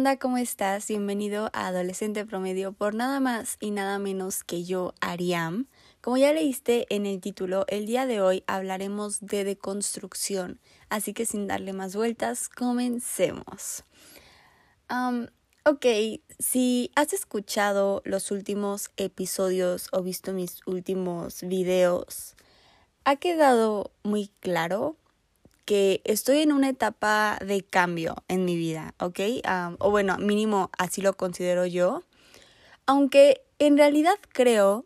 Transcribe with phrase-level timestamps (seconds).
[0.00, 0.18] onda?
[0.18, 0.88] ¿Cómo estás?
[0.88, 5.66] Bienvenido a Adolescente Promedio por nada más y nada menos que yo, Ariam.
[6.00, 10.58] Como ya leíste en el título, el día de hoy hablaremos de deconstrucción,
[10.88, 13.84] así que sin darle más vueltas, comencemos.
[15.66, 15.86] ok,
[16.38, 22.36] si has escuchado los últimos episodios o visto mis últimos videos,
[23.04, 24.96] ha quedado muy claro
[25.70, 29.20] que estoy en una etapa de cambio en mi vida, ¿ok?
[29.78, 32.02] o bueno, mínimo así lo considero yo.
[32.86, 34.84] Aunque en realidad creo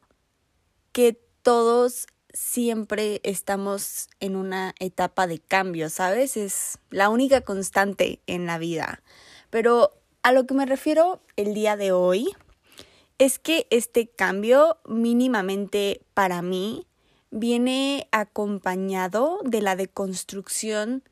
[0.93, 6.37] que todos siempre estamos en una etapa de cambio, ¿sabes?
[6.37, 9.03] Es la única constante en la vida.
[9.49, 9.91] Pero
[10.23, 12.29] a lo que me refiero el día de hoy
[13.17, 16.87] es que este cambio mínimamente para mí
[17.35, 21.03] viene acompañado de la deconstrucción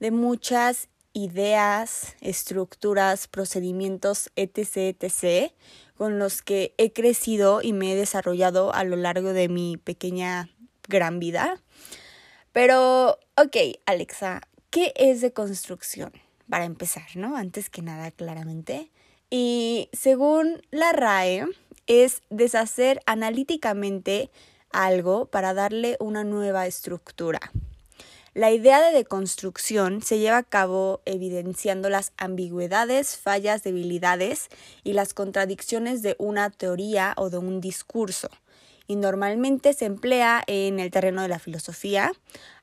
[0.00, 5.52] de muchas ideas, estructuras, procedimientos, etc., etc.,
[5.96, 10.50] con los que he crecido y me he desarrollado a lo largo de mi pequeña
[10.88, 11.58] gran vida.
[12.52, 16.12] Pero, ok, Alexa, ¿qué es deconstrucción?
[16.50, 17.34] Para empezar, ¿no?
[17.34, 18.90] Antes que nada, claramente.
[19.30, 21.46] Y según la RAE,
[21.86, 24.30] es deshacer analíticamente
[24.72, 27.40] algo para darle una nueva estructura.
[28.34, 34.48] La idea de deconstrucción se lleva a cabo evidenciando las ambigüedades, fallas, debilidades
[34.84, 38.30] y las contradicciones de una teoría o de un discurso.
[38.86, 42.10] Y normalmente se emplea en el terreno de la filosofía,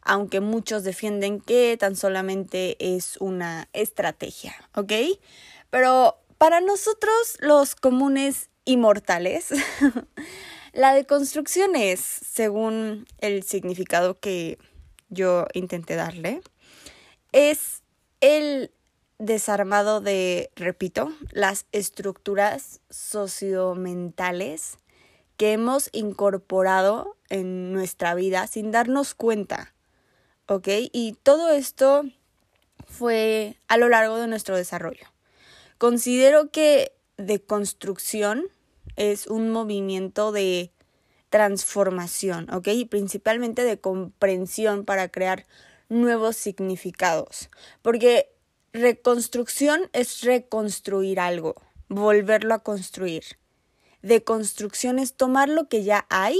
[0.01, 4.93] aunque muchos defienden que tan solamente es una estrategia, ¿ok?
[5.69, 9.49] Pero para nosotros los comunes inmortales,
[10.73, 14.57] la deconstrucción es, según el significado que
[15.09, 16.41] yo intenté darle,
[17.31, 17.81] es
[18.21, 18.71] el
[19.17, 24.77] desarmado de, repito, las estructuras sociomentales
[25.37, 29.73] que hemos incorporado en nuestra vida sin darnos cuenta,
[30.47, 30.67] ¿ok?
[30.91, 32.03] Y todo esto
[32.87, 35.07] fue a lo largo de nuestro desarrollo.
[35.77, 38.45] Considero que deconstrucción
[38.99, 40.71] es un movimiento de
[41.29, 42.67] transformación, ¿ok?
[42.67, 45.45] Y principalmente de comprensión para crear
[45.87, 47.49] nuevos significados.
[47.81, 48.29] Porque
[48.73, 51.55] reconstrucción es reconstruir algo,
[51.87, 53.23] volverlo a construir.
[54.01, 56.37] Deconstrucción es tomar lo que ya hay,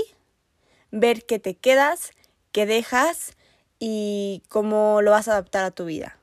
[0.91, 2.12] ver qué te quedas,
[2.52, 3.38] qué dejas
[3.80, 6.20] y cómo lo vas a adaptar a tu vida.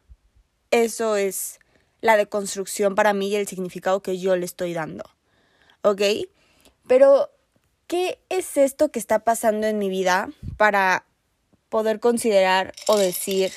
[0.71, 1.61] Eso es
[2.03, 5.16] la deconstrucción para mí y el significado que yo le estoy dando.
[5.87, 6.03] ¿Ok?
[6.89, 7.31] Pero
[7.87, 11.07] ¿qué es esto que está pasando en mi vida para
[11.69, 13.53] poder considerar o decir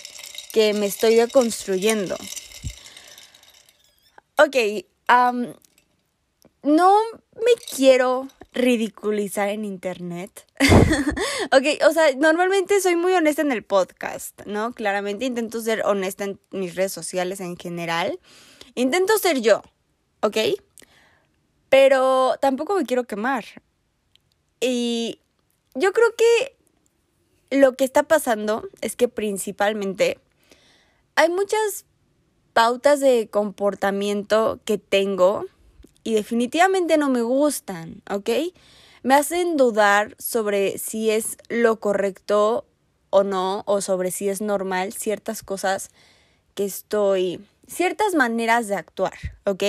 [0.54, 2.16] que me estoy deconstruyendo?
[4.38, 4.56] Ok,
[6.62, 6.96] no
[7.34, 10.46] me quiero ridiculizar en internet.
[11.52, 14.72] ok, o sea, normalmente soy muy honesta en el podcast, ¿no?
[14.74, 18.20] Claramente intento ser honesta en mis redes sociales en general.
[18.76, 19.64] Intento ser yo,
[20.22, 20.38] ¿ok?
[21.70, 23.46] Pero tampoco me quiero quemar.
[24.60, 25.20] Y
[25.76, 26.56] yo creo que
[27.52, 30.20] lo que está pasando es que principalmente
[31.16, 31.86] hay muchas
[32.54, 35.46] pautas de comportamiento que tengo
[36.04, 38.30] y definitivamente no me gustan, ¿ok?
[39.04, 42.66] Me hacen dudar sobre si es lo correcto
[43.10, 45.90] o no, o sobre si es normal ciertas cosas
[46.54, 49.14] que estoy, ciertas maneras de actuar,
[49.46, 49.64] ¿ok?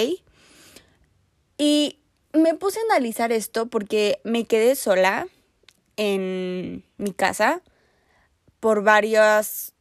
[1.60, 1.98] Y
[2.32, 5.28] me puse a analizar esto porque me quedé sola
[5.98, 7.60] en mi casa
[8.60, 9.75] por varias,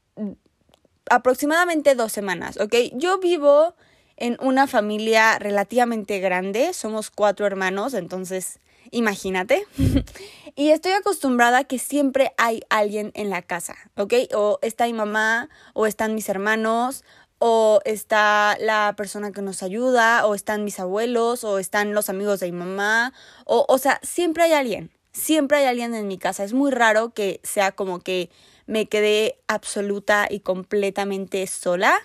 [1.10, 2.76] aproximadamente dos semanas, ¿ok?
[2.96, 3.76] Yo vivo
[4.18, 8.60] en una familia relativamente grande, somos cuatro hermanos, entonces
[8.92, 9.66] imagínate.
[10.56, 14.16] y estoy acostumbrada a que siempre hay alguien en la casa, ¿ok?
[14.36, 17.06] O está mi mamá, o están mis hermanos,
[17.40, 22.40] o está la persona que nos ayuda, o están mis abuelos, o están los amigos
[22.42, 23.14] de mi mamá,
[23.46, 26.44] o, o sea, siempre hay alguien, siempre hay alguien en mi casa.
[26.44, 28.30] Es muy raro que sea como que
[28.68, 31.98] me quedé absoluta y completamente sola.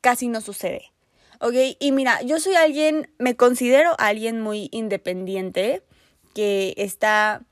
[0.00, 0.92] Casi no sucede.
[1.40, 1.54] ¿Ok?
[1.80, 5.82] Y mira, yo soy alguien, me considero alguien muy independiente,
[6.34, 7.42] que está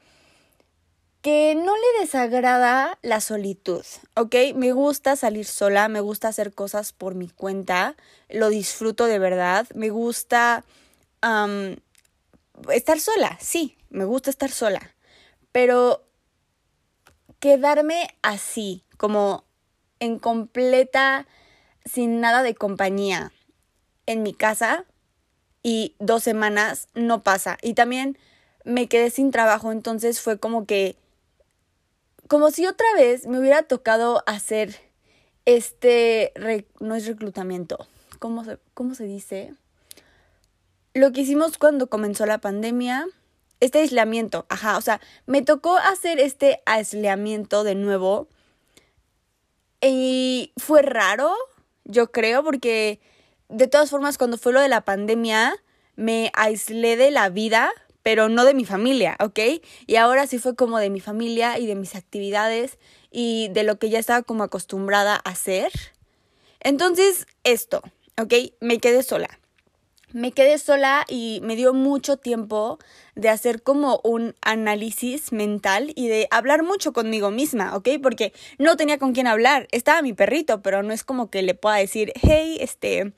[1.22, 3.84] que no le desagrada la solitud,
[4.14, 4.34] ¿ok?
[4.55, 7.94] Me gusta salir sola, me gusta hacer cosas por mi cuenta,
[8.28, 10.64] lo disfruto de verdad, me gusta
[12.72, 14.94] estar sola, sí, me gusta estar sola,
[15.52, 16.02] pero
[17.38, 19.44] quedarme así, como
[19.99, 21.26] en completa,
[21.84, 23.32] sin nada de compañía,
[24.06, 24.84] en mi casa
[25.62, 27.58] y dos semanas no pasa.
[27.62, 28.19] Y también
[28.64, 30.96] me quedé sin trabajo, entonces fue como que,
[32.31, 34.79] como si otra vez me hubiera tocado hacer
[35.47, 36.32] este,
[36.79, 37.88] no es reclutamiento,
[38.21, 39.53] ¿cómo se, ¿cómo se dice?
[40.94, 43.05] Lo que hicimos cuando comenzó la pandemia,
[43.59, 48.29] este aislamiento, ajá, o sea, me tocó hacer este aislamiento de nuevo
[49.81, 51.35] y fue raro,
[51.83, 53.00] yo creo, porque
[53.49, 55.56] de todas formas cuando fue lo de la pandemia
[55.97, 59.38] me aislé de la vida, pero no de mi familia, ¿ok?
[59.87, 62.79] Y ahora sí fue como de mi familia y de mis actividades
[63.11, 65.73] y de lo que ya estaba como acostumbrada a hacer.
[66.61, 67.82] Entonces, esto,
[68.19, 68.35] ¿ok?
[68.61, 69.41] Me quedé sola.
[70.12, 72.81] Me quedé sola y me dio mucho tiempo
[73.14, 77.91] de hacer como un análisis mental y de hablar mucho conmigo misma, ¿ok?
[78.02, 79.69] Porque no tenía con quién hablar.
[79.70, 83.12] Estaba mi perrito, pero no es como que le pueda decir, hey, este,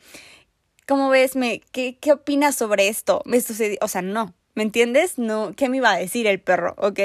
[0.87, 1.35] ¿cómo ves?
[1.35, 3.23] Me, ¿qué, ¿Qué opinas sobre esto?
[3.25, 5.19] Me sucedió, o sea, no, ¿me entiendes?
[5.19, 7.01] No, ¿qué me iba a decir el perro, ok?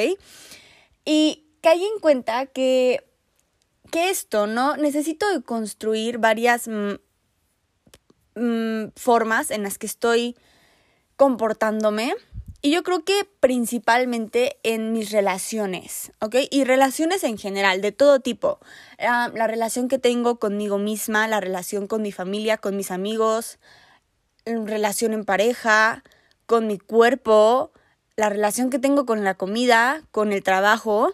[1.05, 3.03] Y caí en cuenta que,
[3.91, 4.77] que esto, ¿no?
[4.77, 6.95] Necesito construir varias mm,
[8.35, 10.35] mm, formas en las que estoy
[11.15, 12.13] comportándome.
[12.61, 16.35] Y yo creo que principalmente en mis relaciones, ¿ok?
[16.49, 18.59] Y relaciones en general, de todo tipo.
[18.99, 23.59] Ah, la relación que tengo conmigo misma, la relación con mi familia, con mis amigos,
[24.45, 26.03] relación en pareja,
[26.47, 27.71] con mi cuerpo,
[28.15, 31.13] la relación que tengo con la comida, con el trabajo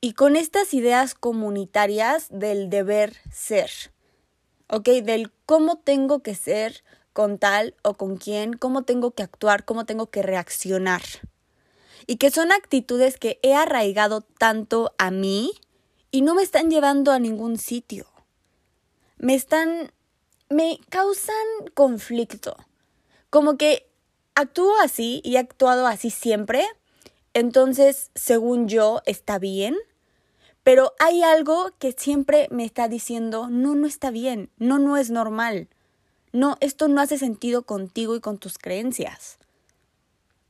[0.00, 3.70] y con estas ideas comunitarias del deber ser,
[4.68, 4.88] ¿ok?
[5.04, 6.82] Del cómo tengo que ser
[7.12, 11.02] con tal o con quién, cómo tengo que actuar, cómo tengo que reaccionar.
[12.06, 15.52] Y que son actitudes que he arraigado tanto a mí
[16.10, 18.06] y no me están llevando a ningún sitio.
[19.18, 19.92] Me están...
[20.48, 21.34] me causan
[21.74, 22.56] conflicto.
[23.28, 23.89] Como que
[24.34, 26.64] actúo así y he actuado así siempre,
[27.34, 29.76] entonces, según yo, está bien
[30.62, 35.10] pero hay algo que siempre me está diciendo, no, no está bien, no, no es
[35.10, 35.68] normal.
[36.32, 39.38] No, esto no hace sentido contigo y con tus creencias.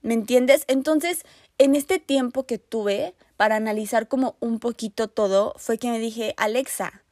[0.03, 0.65] ¿Me entiendes?
[0.67, 1.25] Entonces,
[1.59, 6.35] en este tiempo que tuve para analizar como un poquito todo, fue que me dije,
[6.37, 7.03] Alexa,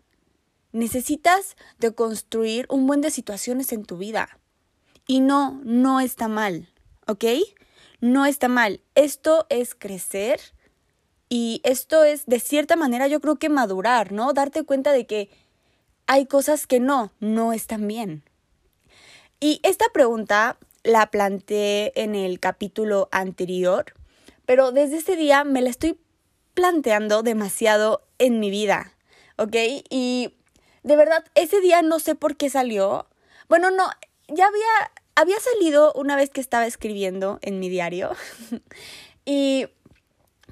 [0.73, 4.39] necesitas de construir un buen de situaciones en tu vida.
[5.09, 6.69] Y no, no está mal,
[7.07, 7.25] ¿ok?
[8.01, 8.81] No está mal.
[8.95, 10.41] Esto es crecer
[11.29, 14.33] y esto es, de cierta manera, yo creo que madurar, ¿no?
[14.35, 15.31] Darte cuenta de que
[16.07, 18.23] hay cosas que no, no están bien.
[19.41, 23.95] Y esta pregunta la planteé en el capítulo anterior,
[24.47, 25.99] pero desde ese día me la estoy
[26.53, 28.93] planteando demasiado en mi vida,
[29.37, 29.57] ¿ok?
[29.89, 30.35] Y
[30.83, 33.07] de verdad, ese día no sé por qué salió.
[33.49, 33.85] Bueno, no,
[34.29, 38.13] ya había, había salido una vez que estaba escribiendo en mi diario.
[39.25, 39.67] y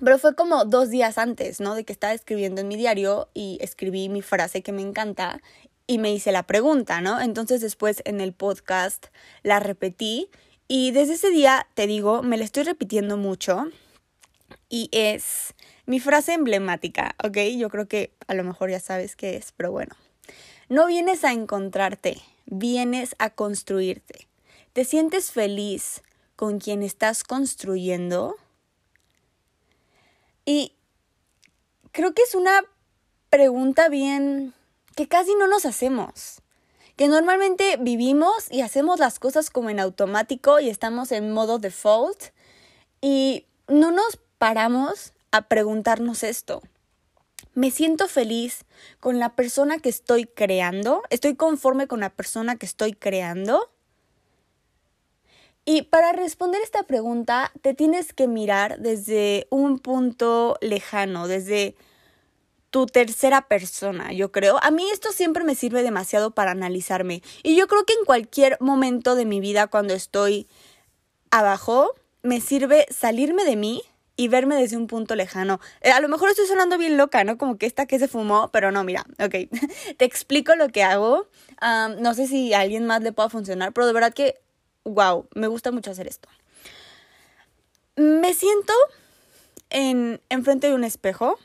[0.02, 1.76] pero fue como dos días antes, ¿no?
[1.76, 5.40] De que estaba escribiendo en mi diario y escribí mi frase que me encanta
[5.86, 7.20] y me hice la pregunta, ¿no?
[7.20, 9.06] Entonces después en el podcast
[9.44, 10.30] la repetí
[10.66, 13.69] y desde ese día, te digo, me la estoy repitiendo mucho
[14.69, 15.54] y es
[15.86, 17.38] mi frase emblemática, ¿ok?
[17.56, 19.94] Yo creo que a lo mejor ya sabes qué es, pero bueno.
[20.69, 24.26] No vienes a encontrarte, vienes a construirte.
[24.76, 26.02] ¿Te sientes feliz
[26.36, 28.36] con quien estás construyendo?
[30.44, 30.74] Y
[31.92, 32.62] creo que es una
[33.30, 34.52] pregunta bien
[34.94, 36.42] que casi no nos hacemos.
[36.94, 42.34] Que normalmente vivimos y hacemos las cosas como en automático y estamos en modo default
[43.00, 46.60] y no nos paramos a preguntarnos esto.
[47.54, 48.66] ¿Me siento feliz
[49.00, 51.02] con la persona que estoy creando?
[51.08, 53.70] ¿Estoy conforme con la persona que estoy creando?
[55.69, 61.75] Y para responder esta pregunta te tienes que mirar desde un punto lejano, desde
[62.70, 64.58] tu tercera persona, yo creo.
[64.63, 67.20] A mí esto siempre me sirve demasiado para analizarme.
[67.43, 70.46] Y yo creo que en cualquier momento de mi vida cuando estoy
[71.32, 73.82] abajo, me sirve salirme de mí
[74.17, 75.58] y verme desde un punto lejano.
[75.81, 77.39] Eh, a lo mejor estoy sonando bien loca, ¿no?
[77.39, 79.51] Como que esta que se fumó, pero no, mira, ok.
[79.96, 81.27] Te explico lo que hago.
[81.99, 84.37] no sé si a alguien más le pueda funcionar, pero de verdad que
[84.86, 86.28] wow, me gusta mucho hacer esto.
[87.96, 88.72] Me siento
[89.70, 91.38] en enfrente de un espejo.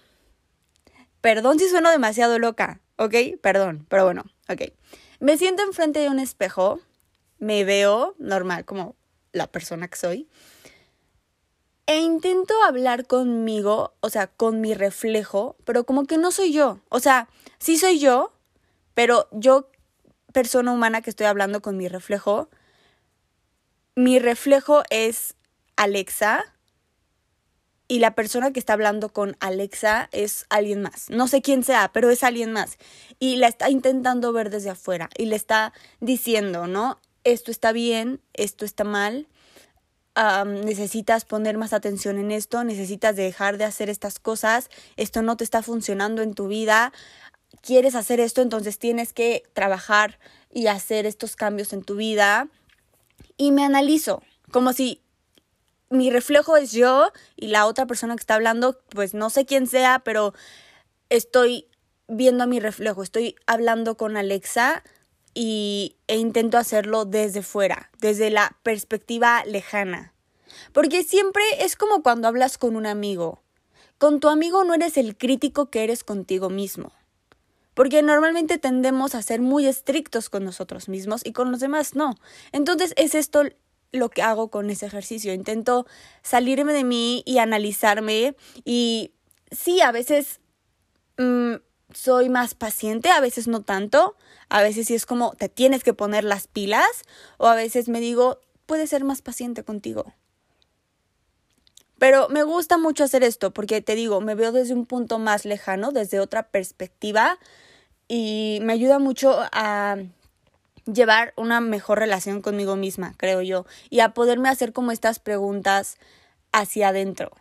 [1.21, 3.15] Perdón si sueno demasiado loca, ¿ok?
[3.41, 4.73] Perdón, pero bueno, ok.
[5.19, 6.79] Me siento enfrente de un espejo,
[7.37, 8.95] me veo normal como
[9.33, 10.27] la persona que soy,
[11.85, 16.79] e intento hablar conmigo, o sea, con mi reflejo, pero como que no soy yo.
[16.89, 17.27] O sea,
[17.59, 18.33] sí soy yo,
[18.93, 19.69] pero yo
[20.31, 22.49] persona humana que estoy hablando con mi reflejo,
[24.01, 25.35] mi reflejo es
[25.75, 26.43] Alexa
[27.87, 31.09] y la persona que está hablando con Alexa es alguien más.
[31.11, 32.77] No sé quién sea, pero es alguien más.
[33.19, 36.99] Y la está intentando ver desde afuera y le está diciendo, ¿no?
[37.23, 39.27] Esto está bien, esto está mal.
[40.15, 45.43] necesitas poner más atención en esto, necesitas dejar de hacer estas cosas, esto no te
[45.43, 46.91] está funcionando en tu vida,
[47.61, 50.17] quieres hacer esto, entonces tienes que trabajar
[50.51, 52.49] y hacer estos cambios en tu vida.
[53.41, 54.21] Y me analizo,
[54.51, 55.01] como si
[55.89, 59.65] mi reflejo es yo y la otra persona que está hablando, pues no sé quién
[59.65, 60.35] sea, pero
[61.09, 61.67] estoy
[62.07, 64.83] viendo mi reflejo, estoy hablando con Alexa
[65.33, 70.13] y, e intento hacerlo desde fuera, desde la perspectiva lejana.
[70.71, 73.41] Porque siempre es como cuando hablas con un amigo.
[73.97, 76.93] Con tu amigo no eres el crítico que eres contigo mismo.
[77.73, 82.15] Porque normalmente tendemos a ser muy estrictos con nosotros mismos y con los demás no.
[82.51, 83.43] Entonces es esto
[83.91, 85.33] lo que hago con ese ejercicio.
[85.33, 85.85] Intento
[86.21, 88.35] salirme de mí y analizarme
[88.65, 89.13] y
[89.51, 90.39] sí, a veces
[91.17, 91.55] mm,
[91.93, 94.15] soy más paciente, a veces no tanto,
[94.49, 97.03] a veces sí es como te tienes que poner las pilas
[97.37, 100.13] o a veces me digo, puedes ser más paciente contigo.
[102.01, 105.45] Pero me gusta mucho hacer esto porque te digo, me veo desde un punto más
[105.45, 107.37] lejano, desde otra perspectiva
[108.07, 109.97] y me ayuda mucho a
[110.91, 115.99] llevar una mejor relación conmigo misma, creo yo, y a poderme hacer como estas preguntas
[116.51, 117.33] hacia adentro.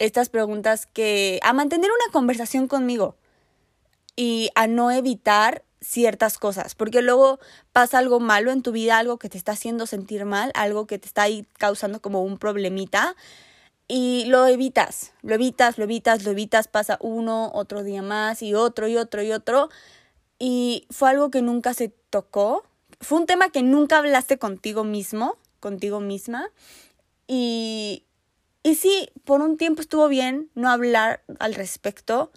[0.00, 1.38] Estas preguntas que...
[1.44, 3.14] a mantener una conversación conmigo
[4.16, 7.38] y a no evitar ciertas cosas, porque luego
[7.72, 10.98] pasa algo malo en tu vida, algo que te está haciendo sentir mal, algo que
[10.98, 13.14] te está ahí causando como un problemita
[13.86, 18.54] y lo evitas, lo evitas, lo evitas, lo evitas, pasa uno, otro día más y
[18.54, 19.68] otro y otro y otro
[20.38, 22.64] y fue algo que nunca se tocó,
[23.00, 26.50] fue un tema que nunca hablaste contigo mismo, contigo misma
[27.26, 28.04] y
[28.66, 32.32] y sí, por un tiempo estuvo bien no hablar al respecto,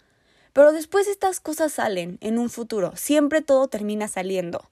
[0.58, 4.72] pero después estas cosas salen en un futuro, siempre todo termina saliendo.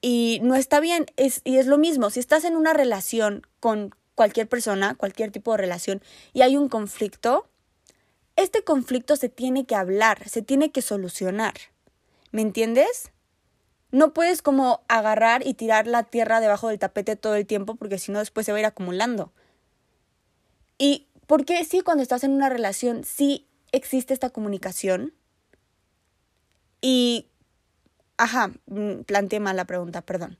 [0.00, 3.94] Y no está bien, es, y es lo mismo, si estás en una relación con
[4.14, 6.00] cualquier persona, cualquier tipo de relación,
[6.32, 7.46] y hay un conflicto,
[8.36, 11.52] este conflicto se tiene que hablar, se tiene que solucionar.
[12.30, 13.12] ¿Me entiendes?
[13.90, 17.98] No puedes como agarrar y tirar la tierra debajo del tapete todo el tiempo porque
[17.98, 19.34] si no después se va a ir acumulando.
[20.78, 25.12] ¿Y por qué sí cuando estás en una relación sí existe esta comunicación.
[26.80, 27.28] Y,
[28.16, 30.38] ajá, mm, planteé mal la pregunta, perdón.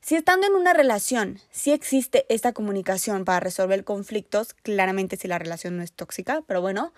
[0.00, 5.38] Si estando en una relación sí existe esta comunicación para resolver conflictos, claramente si la
[5.38, 6.92] relación no es tóxica, pero bueno,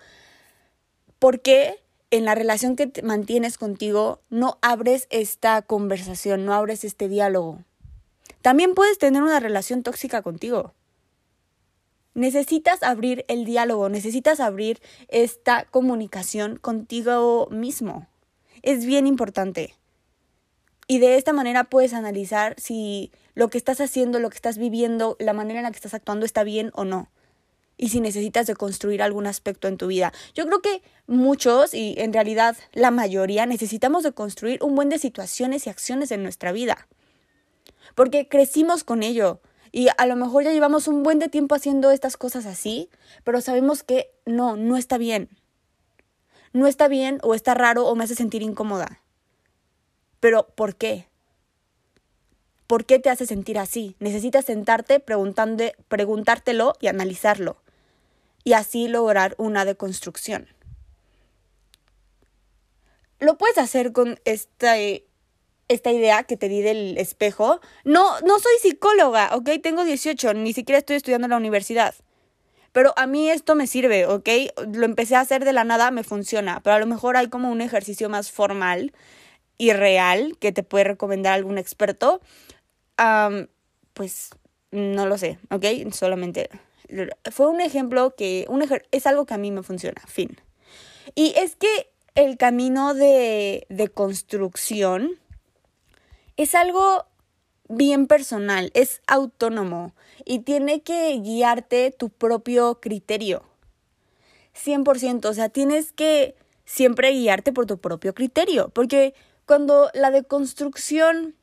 [1.19, 7.07] ¿por qué en la relación que mantienes contigo no abres esta conversación, no abres este
[7.07, 7.59] diálogo?
[8.41, 10.73] También puedes tener una relación tóxica contigo
[12.15, 18.07] necesitas abrir el diálogo, necesitas abrir esta comunicación contigo mismo.
[18.63, 19.75] Es bien importante.
[20.87, 25.17] Y de esta manera puedes analizar si lo que estás haciendo, lo que estás viviendo,
[25.19, 27.11] la manera en la que estás actuando está bien o no.
[27.77, 30.13] Y si necesitas de construir algún aspecto en tu vida.
[30.33, 34.99] Yo creo que muchos, y en realidad la mayoría, necesitamos de construir un buen de
[34.99, 36.87] situaciones y acciones en nuestra vida.
[37.93, 39.41] Porque crecimos con ello.
[39.75, 42.89] Y a lo mejor ya llevamos un buen de tiempo haciendo estas cosas así,
[43.25, 45.27] pero sabemos que no, no está bien.
[46.53, 49.01] No está bien o está raro o me hace sentir incómoda.
[50.21, 51.09] Pero ¿por qué?
[52.67, 53.97] ¿Por qué te hace sentir así?
[53.99, 57.57] Necesitas sentarte preguntártelo y analizarlo.
[58.45, 60.47] Y así lograr una deconstrucción.
[63.19, 65.05] Lo puedes hacer con este
[65.67, 67.59] esta idea que te di del espejo.
[67.83, 69.49] No, no soy psicóloga, ¿ok?
[69.61, 71.95] Tengo 18, ni siquiera estoy estudiando en la universidad.
[72.71, 74.29] Pero a mí esto me sirve, ¿ok?
[74.73, 76.61] Lo empecé a hacer de la nada, me funciona.
[76.61, 78.93] Pero a lo mejor hay como un ejercicio más formal
[79.57, 82.21] y real que te puede recomendar algún experto.
[83.93, 84.29] pues
[84.71, 85.65] no lo sé, ¿ok?
[85.93, 86.49] Solamente
[87.31, 90.37] fue un ejemplo que un es algo que a mí me funciona, fin.
[91.15, 95.19] Y es que el camino de, de construcción
[96.37, 97.05] es algo
[97.67, 103.43] bien personal, es autónomo y tiene que guiarte tu propio criterio.
[104.53, 109.13] 100%, o sea, tienes que siempre guiarte por tu propio criterio, porque
[109.45, 111.35] cuando la deconstrucción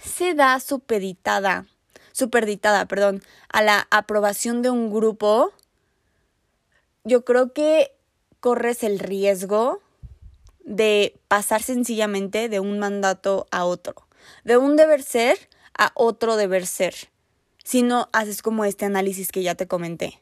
[0.00, 1.66] se da supeditada,
[2.12, 5.52] superditada, perdón, a la aprobación de un grupo,
[7.04, 7.92] yo creo que
[8.40, 9.81] corres el riesgo
[10.64, 13.94] de pasar sencillamente de un mandato a otro,
[14.44, 16.94] de un deber ser a otro deber ser,
[17.64, 20.20] si no haces como este análisis que ya te comenté.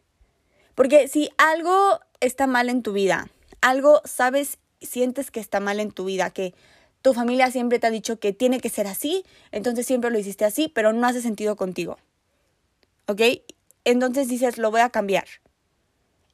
[0.75, 3.29] Porque si algo está mal en tu vida,
[3.61, 6.55] algo sabes, sientes que está mal en tu vida, que
[7.03, 10.45] tu familia siempre te ha dicho que tiene que ser así, entonces siempre lo hiciste
[10.45, 11.99] así, pero no hace sentido contigo.
[13.07, 13.21] ¿Ok?
[13.85, 15.27] Entonces dices, lo voy a cambiar.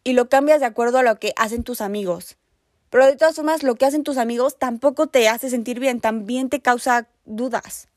[0.05, 2.37] Y lo cambias de acuerdo a lo que hacen tus amigos.
[2.91, 6.49] Pero de todas formas, lo que hacen tus amigos tampoco te hace sentir bien, también
[6.49, 7.89] te causa dudas.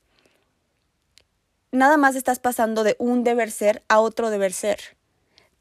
[1.72, 4.79] Nada más estás pasando de un deber ser a otro deber ser.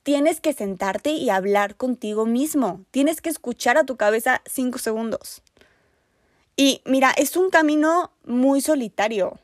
[0.03, 2.85] Tienes que sentarte y hablar contigo mismo.
[2.91, 5.43] Tienes que escuchar a tu cabeza cinco segundos.
[6.57, 9.39] Y mira, es un camino muy solitario,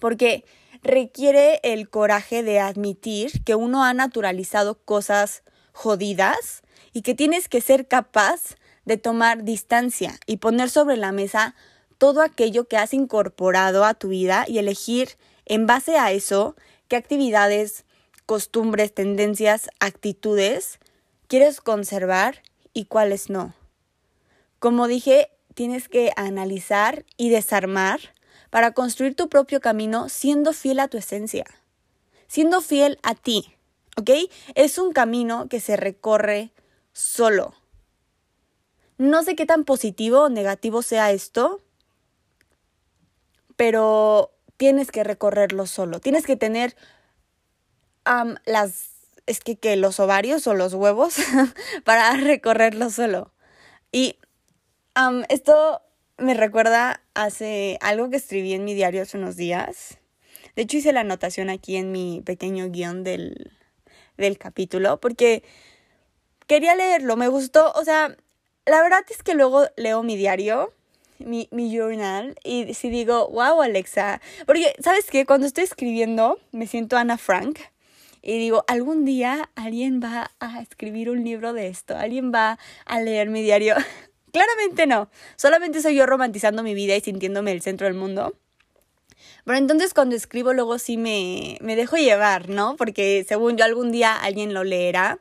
[0.00, 0.44] porque
[0.82, 5.42] requiere el coraje de admitir que uno ha naturalizado cosas
[5.72, 8.56] jodidas y que tienes que ser capaz
[8.88, 11.54] de tomar distancia y poner sobre la mesa
[11.98, 15.10] todo aquello que has incorporado a tu vida y elegir
[15.44, 16.56] en base a eso
[16.88, 17.84] qué actividades,
[18.24, 20.78] costumbres, tendencias, actitudes
[21.26, 22.42] quieres conservar
[22.72, 23.52] y cuáles no.
[24.58, 28.00] Como dije, tienes que analizar y desarmar
[28.48, 31.44] para construir tu propio camino siendo fiel a tu esencia,
[32.26, 33.54] siendo fiel a ti,
[33.98, 34.10] ¿ok?
[34.54, 36.52] Es un camino que se recorre
[36.94, 37.52] solo.
[38.98, 41.62] No sé qué tan positivo o negativo sea esto,
[43.56, 46.00] pero tienes que recorrerlo solo.
[46.00, 46.76] Tienes que tener
[48.44, 48.90] las,
[49.26, 51.16] es que, que los ovarios o los huevos
[51.84, 53.32] para recorrerlo solo.
[53.92, 54.16] Y
[55.28, 55.80] esto
[56.16, 59.98] me recuerda hace algo que escribí en mi diario hace unos días.
[60.56, 63.52] De hecho, hice la anotación aquí en mi pequeño guion del,
[64.16, 65.44] del capítulo porque
[66.48, 68.16] quería leerlo, me gustó, o sea,
[68.68, 70.72] la verdad es que luego leo mi diario,
[71.18, 75.26] mi, mi journal, y si digo, wow, Alexa, porque, ¿sabes qué?
[75.26, 77.58] Cuando estoy escribiendo, me siento Ana Frank.
[78.20, 83.00] Y digo, algún día alguien va a escribir un libro de esto, alguien va a
[83.00, 83.74] leer mi diario.
[84.32, 85.08] Claramente no.
[85.36, 88.34] Solamente soy yo romantizando mi vida y sintiéndome el centro del mundo.
[89.44, 92.76] Pero entonces cuando escribo luego sí me, me dejo llevar, ¿no?
[92.76, 95.20] Porque según yo algún día alguien lo leerá.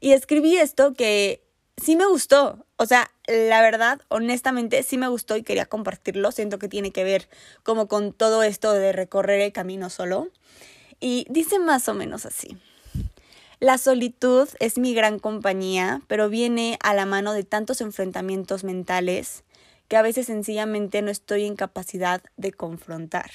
[0.00, 1.42] Y escribí esto que
[1.76, 2.65] sí me gustó.
[2.76, 6.30] O sea, la verdad, honestamente, sí me gustó y quería compartirlo.
[6.30, 7.28] Siento que tiene que ver
[7.62, 10.28] como con todo esto de recorrer el camino solo.
[11.00, 12.58] Y dice más o menos así.
[13.58, 19.44] La solitud es mi gran compañía, pero viene a la mano de tantos enfrentamientos mentales
[19.88, 23.30] que a veces sencillamente no estoy en capacidad de confrontar.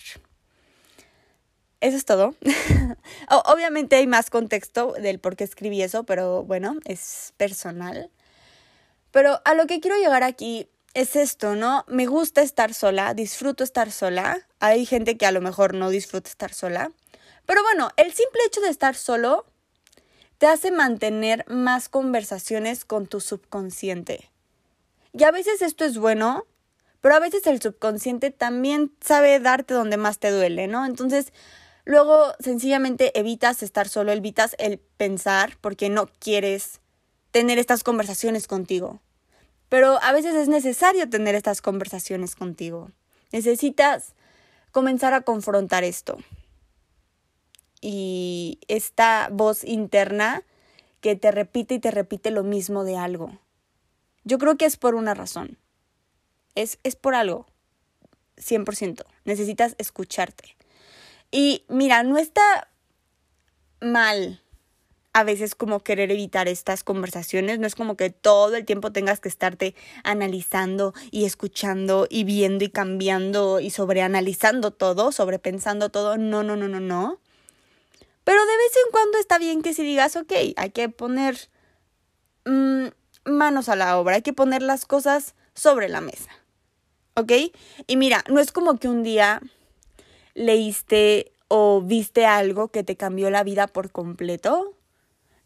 [1.80, 2.36] Eso es todo.
[3.46, 8.12] Obviamente hay más contexto del por qué escribí eso, pero bueno, es personal.
[9.12, 11.86] Pero a lo que quiero llegar aquí es esto, ¿no?
[11.88, 14.48] Me gusta estar sola, disfruto estar sola.
[14.60, 16.92] Hay gente que a lo mejor no disfruta estar sola.
[17.46, 19.46] Pero bueno, el simple hecho de estar solo
[20.38, 24.32] te hace mantener más conversaciones con tu subconsciente.
[25.14, 26.46] Y a veces esto es bueno,
[27.02, 30.86] pero a veces el subconsciente también sabe darte donde más te duele, ¿no?
[30.86, 31.34] Entonces,
[31.86, 36.81] luego sencillamente evitas estar solo, evitas el pensar porque no quieres
[37.32, 39.02] tener estas conversaciones contigo.
[39.70, 42.92] Pero a veces es necesario tener estas conversaciones contigo.
[43.32, 44.14] Necesitas
[44.72, 46.18] comenzar a confrontar esto
[47.82, 50.44] y esta voz interna
[51.00, 53.40] que te repite y te repite lo mismo de algo.
[54.24, 55.58] Yo creo que es por una razón.
[56.54, 57.48] Es, es por algo.
[58.38, 59.06] 100%.
[59.26, 60.56] Necesitas escucharte.
[61.32, 62.70] Y mira, no está
[63.80, 64.41] mal
[65.14, 67.60] a veces como querer evitar estas conversaciones.
[67.60, 72.64] No es como que todo el tiempo tengas que estarte analizando y escuchando y viendo
[72.64, 76.18] y cambiando y sobreanalizando todo, sobrepensando todo.
[76.18, 77.20] No, no, no, no, no.
[78.24, 81.50] Pero de vez en cuando está bien que si digas, ok, hay que poner
[82.46, 82.88] mm,
[83.26, 86.30] manos a la obra, hay que poner las cosas sobre la mesa.
[87.16, 87.32] ¿Ok?
[87.88, 89.42] Y mira, no es como que un día
[90.34, 94.78] leíste o viste algo que te cambió la vida por completo.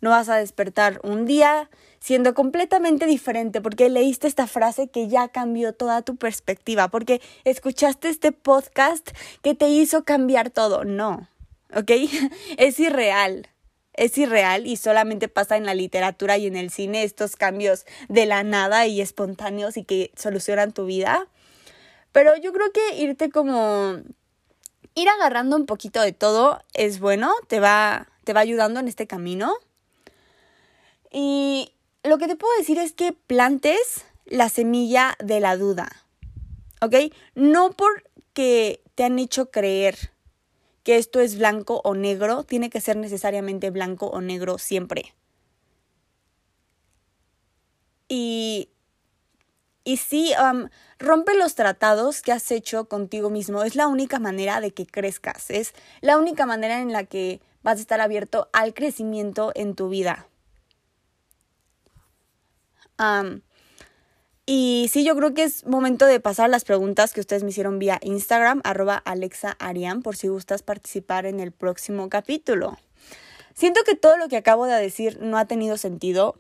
[0.05, 1.67] No vas a despertar un día
[1.99, 8.09] siendo completamente diferente porque leíste esta frase que ya cambió toda tu perspectiva, porque escuchaste
[8.09, 9.09] este podcast
[9.41, 10.83] que te hizo cambiar todo.
[10.83, 11.27] No.
[11.73, 11.89] ¿ok?
[12.57, 13.49] Es irreal.
[13.93, 18.27] Es irreal y solamente pasa en la literatura y en el cine estos cambios de
[18.27, 21.27] la nada y espontáneos y que solucionan tu vida.
[22.11, 23.95] Pero yo creo que irte como
[24.93, 29.07] ir agarrando un poquito de todo es bueno, te va te va ayudando en este
[29.07, 29.55] camino.
[31.17, 31.71] Y
[32.04, 35.89] lo que te puedo decir es que plantes la semilla de la duda.
[36.82, 36.95] ¿Ok?
[37.36, 40.12] No porque te han hecho creer
[40.84, 45.15] que esto es blanco o negro, tiene que ser necesariamente blanco o negro siempre.
[48.10, 48.67] Y,
[49.86, 50.34] y sí,
[50.99, 53.63] rompe los tratados que has hecho contigo mismo.
[53.63, 55.49] Es la única manera de que crezcas.
[55.49, 59.88] Es la única manera en la que vas a estar abierto al crecimiento en tu
[59.88, 60.28] vida.
[64.47, 67.79] Y sí, yo creo que es momento de pasar las preguntas que ustedes me hicieron
[67.79, 69.58] vía Instagram, arroba Alexa
[70.03, 72.77] por si gustas participar en el próximo capítulo.
[73.55, 76.39] Siento que todo lo que acabo de decir no ha tenido sentido.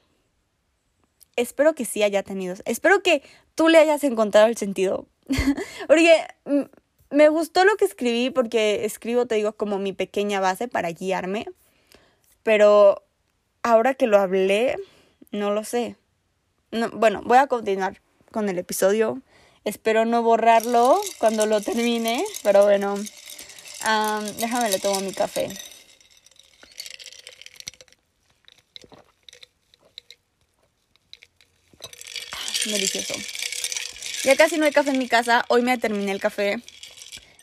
[1.35, 2.55] Espero que sí haya tenido.
[2.65, 3.23] Espero que
[3.55, 5.07] tú le hayas encontrado el sentido.
[5.87, 6.27] porque
[7.09, 11.47] me gustó lo que escribí porque escribo, te digo, como mi pequeña base para guiarme.
[12.43, 13.03] Pero
[13.63, 14.77] ahora que lo hablé,
[15.31, 15.95] no lo sé
[16.93, 19.21] bueno, voy a continuar con el episodio.
[19.63, 22.95] Espero no borrarlo cuando lo termine, pero bueno,
[24.37, 25.49] déjame le tomo mi café.
[32.65, 33.13] Delicioso.
[34.23, 35.45] Ya casi no hay café en mi casa.
[35.49, 36.61] Hoy me terminé el café.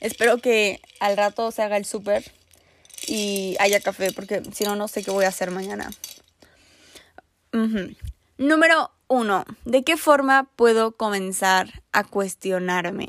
[0.01, 2.25] Espero que al rato se haga el súper
[3.07, 5.91] y haya café, porque si no, no sé qué voy a hacer mañana.
[8.37, 13.09] Número uno, ¿de qué forma puedo comenzar a cuestionarme?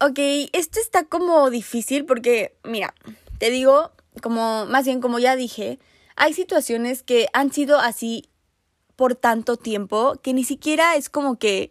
[0.00, 0.18] Ok,
[0.52, 2.92] esto está como difícil porque, mira,
[3.38, 5.78] te digo, como, más bien como ya dije,
[6.14, 8.28] hay situaciones que han sido así
[8.96, 11.70] por tanto tiempo que ni siquiera es como que,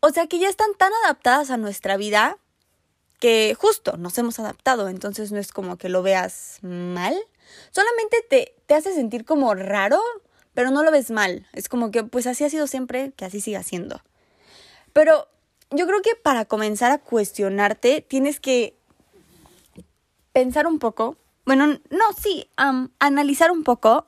[0.00, 2.38] o sea, que ya están tan adaptadas a nuestra vida
[3.20, 7.14] que justo nos hemos adaptado, entonces no es como que lo veas mal,
[7.72, 10.00] solamente te, te hace sentir como raro
[10.54, 11.46] pero no lo ves mal.
[11.52, 14.02] Es como que pues así ha sido siempre, que así siga siendo.
[14.92, 15.28] Pero
[15.70, 18.76] yo creo que para comenzar a cuestionarte tienes que
[20.32, 22.48] pensar un poco, bueno, no, sí,
[22.98, 24.06] analizar un poco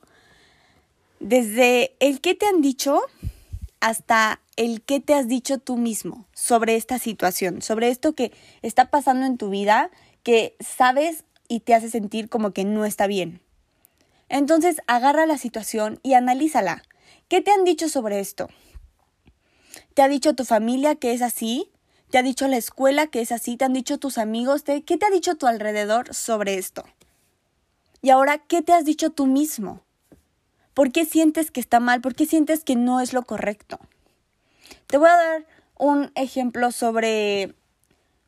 [1.19, 3.01] desde el qué te han dicho
[3.79, 8.31] hasta el qué te has dicho tú mismo sobre esta situación, sobre esto que
[8.61, 9.91] está pasando en tu vida,
[10.23, 13.41] que sabes y te hace sentir como que no está bien.
[14.29, 16.83] Entonces agarra la situación y analízala.
[17.27, 18.49] ¿Qué te han dicho sobre esto?
[19.93, 21.71] ¿Te ha dicho tu familia que es así?
[22.09, 23.57] ¿Te ha dicho la escuela que es así?
[23.57, 24.63] ¿Te han dicho tus amigos?
[24.63, 26.83] ¿Qué te ha dicho tu alrededor sobre esto?
[28.01, 29.81] Y ahora, ¿qué te has dicho tú mismo?
[30.73, 32.01] ¿Por qué sientes que está mal?
[32.01, 33.79] ¿Por qué sientes que no es lo correcto?
[34.87, 35.45] Te voy a dar
[35.77, 37.55] un ejemplo sobre,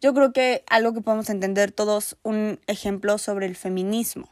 [0.02, 4.30] yo creo que algo que podemos entender todos, un ejemplo sobre el feminismo.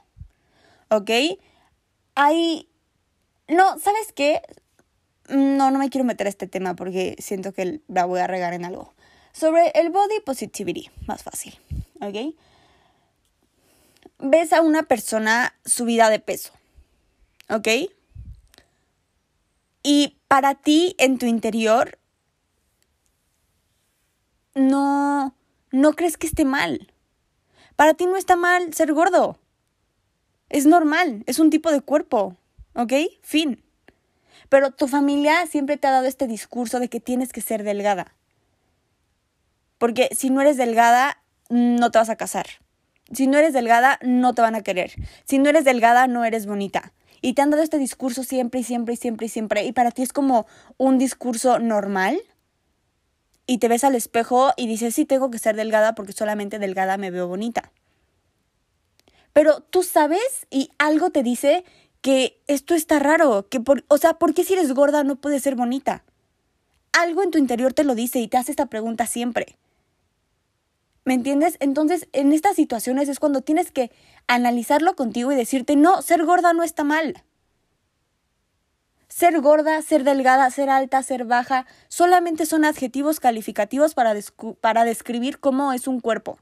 [0.89, 1.12] ¿Ok?
[2.15, 2.69] Hay...
[3.47, 4.41] No, ¿sabes qué?
[5.30, 8.54] No, no me quiero meter a este tema porque siento que la voy a regar
[8.54, 8.93] en algo.
[9.32, 11.60] Sobre el body positivity, más fácil,
[12.01, 12.36] ¿ok?
[14.19, 16.54] Ves a una persona subida de peso,
[17.49, 17.67] ¿ok?
[19.84, 21.99] Y para ti, en tu interior,
[24.56, 25.36] no,
[25.71, 26.91] no crees que esté mal.
[27.75, 29.38] Para ti no está mal ser gordo.
[30.56, 32.38] Es normal, es un tipo de cuerpo,
[32.76, 32.94] ¿ok?
[33.22, 33.62] Fin.
[34.48, 38.15] Pero tu familia siempre te ha dado este discurso de que tienes que ser delgada.
[39.78, 42.46] Porque si no eres delgada, no te vas a casar.
[43.12, 44.94] Si no eres delgada, no te van a querer.
[45.26, 46.94] Si no eres delgada, no eres bonita.
[47.20, 49.65] Y te han dado este discurso siempre y siempre y siempre y siempre.
[49.65, 52.18] Y para ti es como un discurso normal.
[53.46, 56.96] Y te ves al espejo y dices, sí, tengo que ser delgada porque solamente delgada
[56.96, 57.74] me veo bonita.
[59.36, 61.65] Pero tú sabes y algo te dice
[62.00, 65.43] que esto está raro, que por, o sea, ¿por qué si eres gorda no puedes
[65.43, 66.06] ser bonita?
[66.93, 69.58] Algo en tu interior te lo dice y te hace esta pregunta siempre.
[71.04, 71.58] ¿Me entiendes?
[71.60, 73.91] Entonces, en estas situaciones es cuando tienes que
[74.28, 77.21] analizarlo contigo y decirte, no, ser gorda no está mal.
[79.10, 84.15] Ser gorda, ser delgada, ser alta, ser baja, solamente son adjetivos calificativos para,
[84.62, 86.39] para describir cómo es un cuerpo.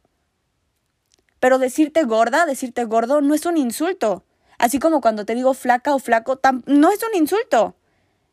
[1.44, 4.24] Pero decirte gorda, decirte gordo, no es un insulto.
[4.60, 7.76] Así como cuando te digo flaca o flaco, no es un insulto.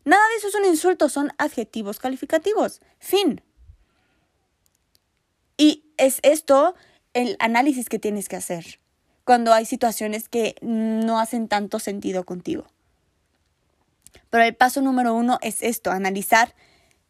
[0.05, 2.79] Nada de eso es un insulto, son adjetivos calificativos.
[2.99, 3.41] Fin.
[5.57, 6.73] Y es esto
[7.13, 8.79] el análisis que tienes que hacer
[9.25, 12.65] cuando hay situaciones que no hacen tanto sentido contigo.
[14.29, 16.55] Pero el paso número uno es esto, analizar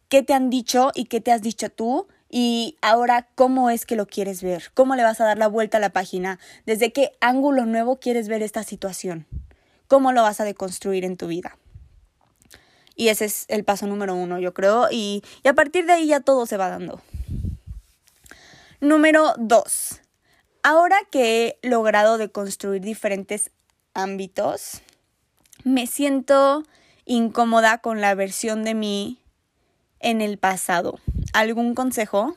[0.10, 3.98] qué te han dicho y qué te has dicho tú y ahora, ¿cómo es que
[3.98, 4.72] lo quieres ver?
[4.74, 6.39] ¿Cómo le vas a dar la vuelta a la página?
[6.65, 9.28] ¿Desde qué ángulo nuevo quieres ver esta situación?
[9.88, 11.58] ¿Cómo lo vas a deconstruir en tu vida?
[12.96, 14.88] Y ese es el paso número uno, yo creo.
[14.89, 17.02] Y, a partir de ahí ya todo se va dando.
[18.80, 20.00] Número dos.
[20.63, 23.52] Ahora que he logrado deconstruir diferentes
[23.94, 24.82] ámbitos,
[25.65, 26.63] me siento
[27.04, 29.20] incómoda con la versión de mí
[30.00, 30.98] en el pasado.
[31.34, 32.36] ¿Algún consejo?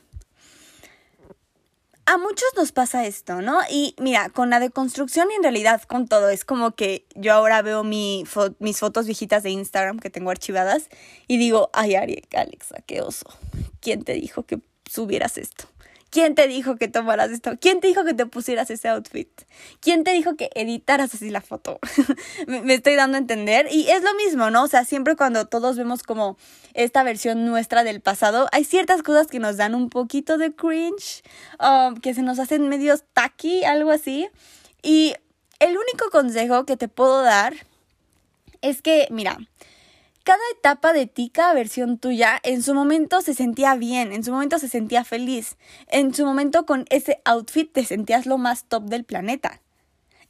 [2.07, 3.61] A muchos nos pasa esto, ¿no?
[3.71, 7.63] Y mira, con la deconstrucción y en realidad con todo, es como que yo ahora
[7.63, 8.25] veo mi
[8.59, 10.91] mis fotos viejitas de Instagram que tengo archivadas
[11.27, 13.27] y digo, ay, Ari, Alexa, qué oso.
[13.81, 15.65] ¿Quién te dijo que subieras esto?
[16.15, 17.59] ¿Quién te dijo que tomaras esto?
[17.61, 19.29] ¿Quién te dijo que te pusieras ese outfit?
[19.81, 21.81] ¿Quién te dijo que editaras así la foto?
[22.47, 23.67] me estoy dando a entender.
[23.69, 24.63] Y es lo mismo, ¿no?
[24.63, 26.37] O sea, siempre cuando todos vemos como
[26.73, 31.25] esta versión nuestra del pasado, hay ciertas cosas que nos dan un poquito de cringe,
[31.59, 34.29] um, que se nos hacen medio tacky, algo así.
[34.85, 35.15] Y
[35.59, 37.55] el único consejo que te puedo dar
[38.63, 39.37] es que, mira,
[40.25, 44.33] cada etapa de ti, cada versión tuya, en su momento se sentía bien, en su
[44.33, 45.57] momento se sentía feliz,
[45.89, 49.61] en su momento con ese outfit te sentías lo más top del planeta.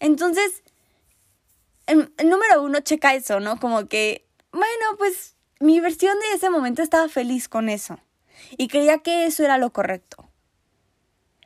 [0.01, 0.65] Entonces,
[1.87, 3.61] en, número uno, checa eso, ¿no?
[3.61, 7.99] Como que, bueno, pues mi versión de ese momento estaba feliz con eso
[8.59, 10.29] y creía que eso era lo correcto.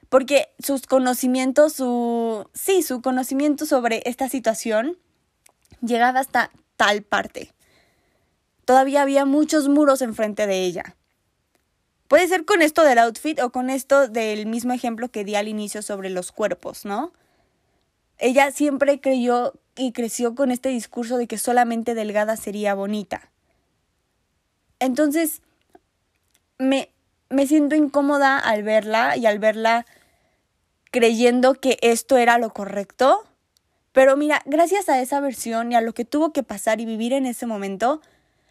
[0.08, 2.48] Porque sus conocimientos, su...
[2.54, 4.96] Sí, su conocimiento sobre esta situación
[5.82, 7.52] llegaba hasta tal parte.
[8.68, 10.94] Todavía había muchos muros enfrente de ella.
[12.06, 15.48] Puede ser con esto del outfit o con esto del mismo ejemplo que di al
[15.48, 17.14] inicio sobre los cuerpos, ¿no?
[18.18, 23.30] Ella siempre creyó y creció con este discurso de que solamente delgada sería bonita.
[24.80, 25.40] Entonces,
[26.58, 26.90] me,
[27.30, 29.86] me siento incómoda al verla y al verla
[30.90, 33.24] creyendo que esto era lo correcto.
[33.92, 37.14] Pero mira, gracias a esa versión y a lo que tuvo que pasar y vivir
[37.14, 38.02] en ese momento,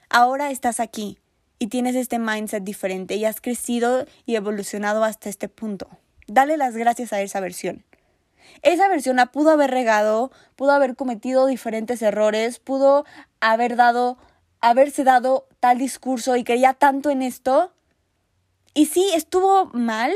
[0.09, 1.19] Ahora estás aquí
[1.59, 5.89] y tienes este mindset diferente y has crecido y evolucionado hasta este punto.
[6.27, 7.83] Dale las gracias a esa versión.
[8.61, 13.05] Esa versión la pudo haber regado, pudo haber cometido diferentes errores, pudo
[13.41, 14.17] haber dado,
[14.61, 17.73] haberse dado tal discurso y creía tanto en esto.
[18.73, 20.13] Y sí, estuvo mal,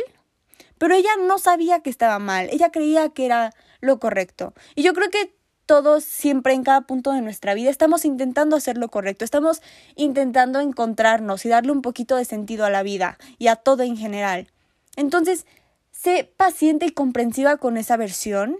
[0.77, 4.53] pero ella no sabía que estaba mal, ella creía que era lo correcto.
[4.75, 5.35] Y yo creo que
[5.71, 9.61] todos siempre en cada punto de nuestra vida estamos intentando hacer lo correcto, estamos
[9.95, 13.95] intentando encontrarnos y darle un poquito de sentido a la vida y a todo en
[13.95, 14.49] general.
[14.97, 15.45] Entonces,
[15.93, 18.57] sé paciente y comprensiva con esa versión.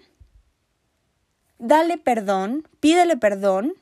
[1.59, 3.73] Dale perdón, pídele perdón.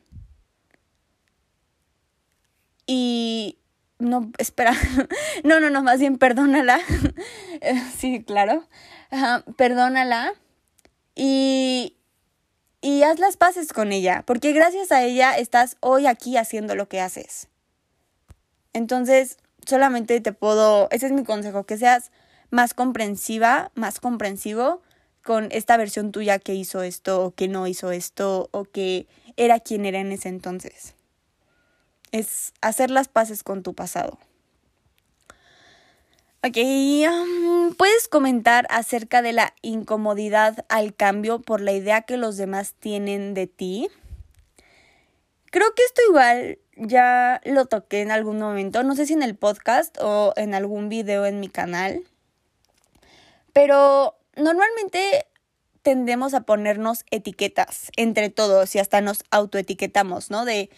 [2.88, 3.60] Y
[4.00, 4.74] no, espera,
[5.44, 6.80] no, no, no, más bien perdónala.
[7.96, 8.64] sí, claro.
[9.56, 10.34] perdónala.
[11.14, 11.99] Y,
[12.82, 16.88] y haz las paces con ella, porque gracias a ella estás hoy aquí haciendo lo
[16.88, 17.48] que haces.
[18.74, 22.12] Entonces, solamente te puedo, ese es mi consejo, que seas
[22.50, 24.82] más comprensiva, más comprensivo
[25.24, 29.60] con esta versión tuya que hizo esto o que no hizo esto o que era
[29.60, 30.96] quien era en ese entonces.
[32.12, 34.18] Es hacer las paces con tu pasado.
[36.42, 36.56] Ok,
[37.78, 43.34] ¿puedes comentar acerca de la incomodidad al cambio por la idea que los demás tienen
[43.34, 43.90] de ti?
[45.52, 49.36] Creo que esto igual ya lo toqué en algún momento, no sé si en el
[49.36, 52.06] podcast o en algún video en mi canal,
[53.52, 55.28] pero normalmente
[55.82, 60.46] tendemos a ponernos etiquetas entre todos y hasta nos autoetiquetamos, ¿no?
[60.46, 60.70] De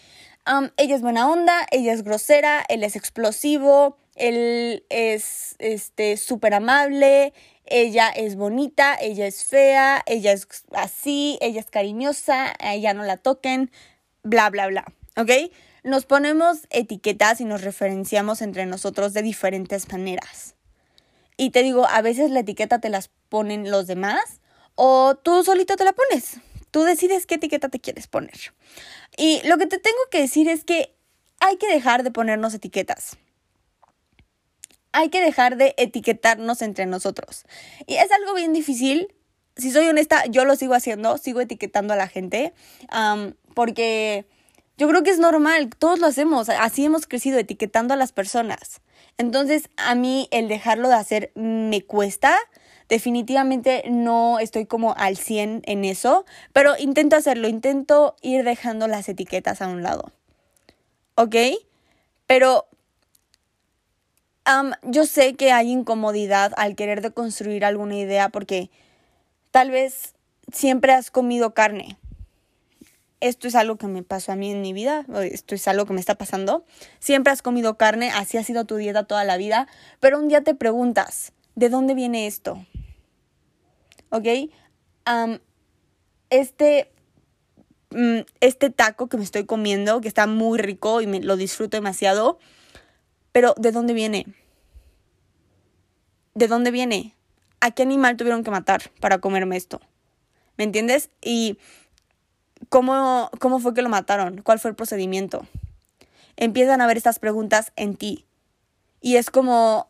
[0.76, 7.32] ella es buena onda, ella es grosera, él es explosivo, él es este súper amable,
[7.64, 13.04] ella es bonita, ella es fea, ella es así, ella es cariñosa, a ella no
[13.04, 13.70] la toquen,
[14.22, 14.84] bla, bla, bla,
[15.16, 15.30] ¿ok?
[15.84, 20.54] Nos ponemos etiquetas y nos referenciamos entre nosotros de diferentes maneras.
[21.36, 24.40] Y te digo, a veces la etiqueta te las ponen los demás
[24.74, 26.36] o tú solito te la pones.
[26.70, 28.54] Tú decides qué etiqueta te quieres poner.
[29.16, 30.94] Y lo que te tengo que decir es que
[31.40, 33.16] hay que dejar de ponernos etiquetas
[34.92, 37.44] hay que dejar de etiquetarnos entre nosotros.
[37.86, 39.14] Y es algo bien difícil.
[39.56, 42.54] Si soy honesta, yo lo sigo haciendo, sigo etiquetando a la gente,
[43.54, 44.26] porque
[44.78, 48.80] yo creo que es normal, todos lo hacemos, así hemos crecido etiquetando a las personas.
[49.18, 52.34] Entonces, a mí el dejarlo de hacer me cuesta.
[52.88, 59.08] Definitivamente no estoy como al 100 en eso, pero intento hacerlo, intento ir dejando las
[59.08, 60.12] etiquetas a un lado.
[61.14, 61.36] ¿Ok?
[62.26, 62.66] Pero
[64.82, 68.70] yo sé que hay incomodidad al querer deconstruir alguna idea porque
[69.50, 70.14] tal vez
[70.50, 71.96] siempre has comido carne
[73.22, 75.92] esto es algo que me pasó a mí en mi vida, esto es algo que
[75.92, 76.64] me está pasando.
[76.98, 79.68] Siempre has comido carne, así ha sido tu dieta toda la vida,
[80.00, 82.66] pero un día te preguntas, ¿de dónde viene esto?
[84.10, 84.26] ¿Ok?
[86.30, 86.90] este,
[87.90, 91.76] mm, este taco que me estoy comiendo, que está muy rico y me lo disfruto
[91.76, 92.40] demasiado,
[93.32, 94.26] pero ¿de dónde viene?
[96.34, 97.14] ¿De dónde viene?
[97.60, 99.80] ¿A qué animal tuvieron que matar para comerme esto?
[100.56, 101.10] ¿Me entiendes?
[101.20, 101.58] Y
[102.68, 104.42] ¿cómo, cómo fue que lo mataron?
[104.42, 105.46] ¿Cuál fue el procedimiento?
[106.36, 108.26] Empiezan a ver estas preguntas en ti.
[109.00, 109.88] Y es como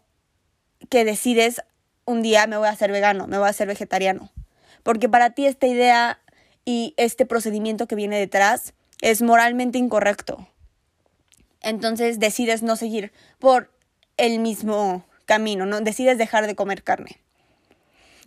[0.89, 1.63] que decides
[2.05, 4.31] un día me voy a hacer vegano, me voy a hacer vegetariano.
[4.83, 6.21] Porque para ti esta idea
[6.65, 10.49] y este procedimiento que viene detrás es moralmente incorrecto.
[11.63, 13.71] Entonces decides no seguir por
[14.17, 15.81] el mismo camino, ¿no?
[15.81, 17.21] Decides dejar de comer carne.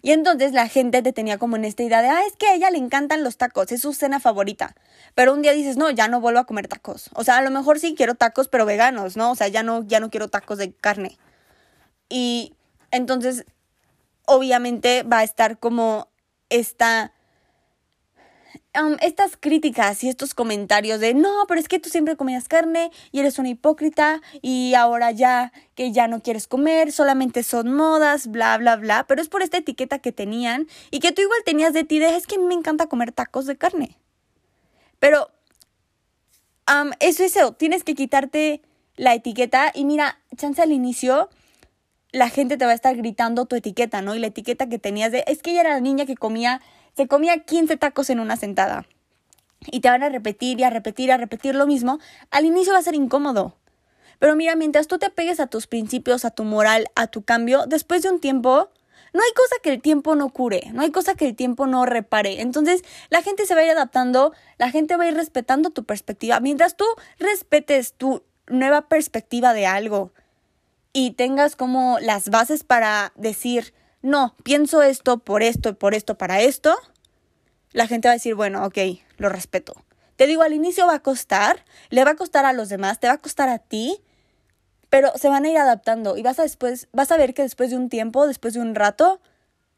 [0.06, 2.54] Y entonces la gente te tenía como en esta idea de, ah, es que a
[2.54, 4.76] ella le encantan los tacos, es su cena favorita.
[5.16, 7.10] Pero un día dices, no, ya no vuelvo a comer tacos.
[7.16, 9.32] O sea, a lo mejor sí quiero tacos, pero veganos, ¿no?
[9.32, 11.18] O sea, ya no, ya no quiero tacos de carne.
[12.08, 12.54] Y
[12.92, 13.46] entonces,
[14.28, 16.08] obviamente va a estar como
[16.50, 17.15] esta
[19.02, 23.20] estas críticas y estos comentarios de no, pero es que tú siempre comías carne y
[23.20, 28.58] eres una hipócrita y ahora ya que ya no quieres comer, solamente son modas, bla,
[28.58, 31.84] bla, bla, pero es por esta etiqueta que tenían y que tú igual tenías de
[31.84, 33.98] ti de es que me encanta comer tacos de carne.
[35.00, 35.30] Pero
[37.00, 38.62] eso es eso, tienes que quitarte
[38.96, 41.30] la etiqueta y mira, chance al inicio
[42.12, 44.16] la gente te va a estar gritando tu etiqueta, ¿no?
[44.16, 46.62] Y la etiqueta que tenías de es que ella era la niña que comía
[46.96, 48.86] se comía 15 tacos en una sentada.
[49.68, 52.00] Y te van a repetir y a repetir y a repetir lo mismo.
[52.32, 53.58] Al inicio va a ser incómodo.
[54.20, 57.66] Pero mira, mientras tú te pegues a tus principios, a tu moral, a tu cambio,
[57.68, 58.70] después de un tiempo,
[59.14, 61.86] no hay cosa que el tiempo no cure, no hay cosa que el tiempo no
[61.86, 62.42] repare.
[62.42, 65.84] Entonces, la gente se va a ir adaptando, la gente va a ir respetando tu
[65.84, 66.40] perspectiva.
[66.40, 66.86] Mientras tú
[67.20, 70.12] respetes tu nueva perspectiva de algo
[70.94, 73.74] y tengas como las bases para decir,
[74.06, 76.78] no, pienso esto por esto, por esto, para esto,
[77.72, 78.78] la gente va a decir, bueno, ok,
[79.18, 79.74] lo respeto.
[80.16, 83.08] Te digo, al inicio va a costar, le va a costar a los demás, te
[83.08, 84.00] va a costar a ti,
[84.92, 87.72] pero se van a ir adaptando y vas a después, vas a ver que después
[87.72, 89.20] de un tiempo, después de un rato,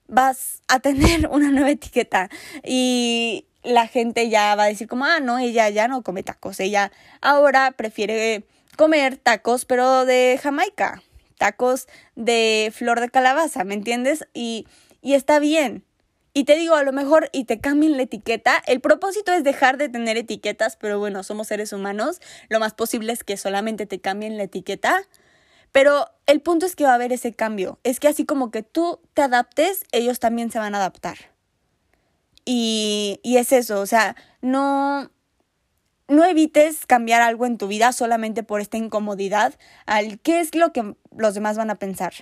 [0.07, 2.29] vas a tener una nueva etiqueta
[2.65, 6.59] y la gente ya va a decir como, ah, no, ella ya no come tacos,
[6.59, 8.43] ella ahora prefiere
[8.75, 11.01] comer tacos, pero de Jamaica
[11.37, 14.27] tacos de flor de calabaza, ¿me entiendes?
[14.33, 14.67] Y,
[15.01, 15.85] y está bien.
[16.33, 18.61] Y te digo, a lo mejor y te cambien la etiqueta.
[18.67, 22.21] El propósito es dejar de tener etiquetas, pero bueno, somos seres humanos.
[22.49, 25.01] Lo más posible es que solamente te cambien la etiqueta.
[25.71, 27.79] Pero el punto es que va a haber ese cambio.
[27.83, 31.17] Es que así como que tú te adaptes, ellos también se van a adaptar.
[32.45, 35.11] Y, y es eso, o sea, no,
[36.07, 40.71] no evites cambiar algo en tu vida solamente por esta incomodidad al qué es lo
[40.71, 42.13] que los demás van a pensar.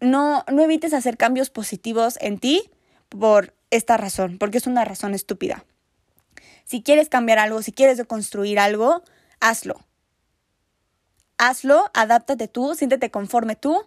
[0.00, 2.70] No, no evites hacer cambios positivos en ti
[3.08, 5.64] por esta razón, porque es una razón estúpida.
[6.64, 9.02] Si quieres cambiar algo, si quieres deconstruir algo,
[9.40, 9.80] hazlo.
[11.38, 13.86] Hazlo, adáptate tú, siéntete conforme tú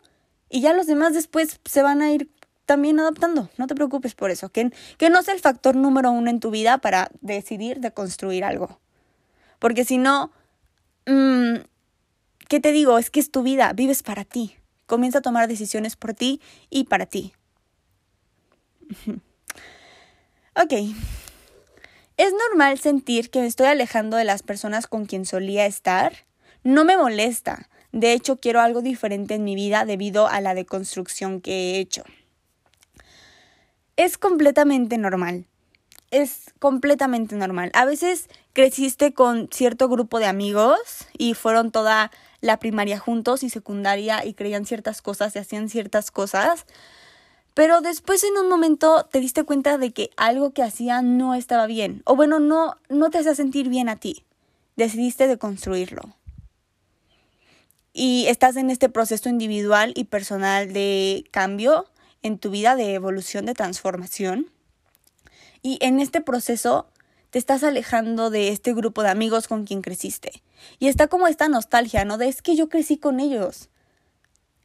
[0.50, 2.30] y ya los demás después se van a ir
[2.68, 3.50] también adaptando.
[3.58, 4.50] No te preocupes por eso.
[4.50, 8.44] Que, que no sea el factor número uno en tu vida para decidir de construir
[8.44, 8.80] algo.
[9.58, 10.32] Porque si no,
[11.08, 11.56] mmm,
[12.48, 13.00] ¿qué te digo?
[13.00, 14.58] Es que es tu vida, vives para ti.
[14.86, 17.34] Comienza a tomar decisiones por ti y para ti.
[20.56, 20.74] ok.
[22.18, 26.26] Es normal sentir que me estoy alejando de las personas con quien solía estar.
[26.64, 27.70] No me molesta.
[27.94, 32.04] De hecho, quiero algo diferente en mi vida debido a la deconstrucción que he hecho
[33.98, 35.46] es completamente normal.
[36.10, 37.72] Es completamente normal.
[37.74, 40.80] A veces creciste con cierto grupo de amigos
[41.18, 46.12] y fueron toda la primaria juntos y secundaria y creían ciertas cosas y hacían ciertas
[46.12, 46.66] cosas.
[47.56, 51.66] Pero después en un momento te diste cuenta de que algo que hacían no estaba
[51.66, 52.04] bien.
[52.06, 54.24] O bueno, no, no te hacía sentir bien a ti.
[54.76, 56.04] Decidiste de construirlo.
[57.94, 61.88] Y estás en este proceso individual y personal de cambio
[62.24, 64.52] en tu vida de evolución, de transformación.
[65.62, 66.88] Y en este proceso
[67.30, 70.44] te estás alejando de este grupo de amigos con quien creciste.
[70.80, 72.18] Y está como esta nostalgia, ¿no?
[72.18, 73.70] De es que yo crecí con ellos.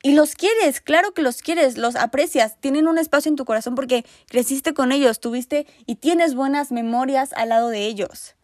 [0.03, 3.77] Y los quieres, claro que los quieres, los aprecias, tienen un espacio en tu corazón
[3.77, 8.35] porque creciste con ellos, tuviste y tienes buenas memorias al lado de ellos.